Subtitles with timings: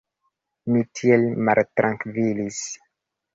[0.71, 2.63] Mi tiel maltrankvilis!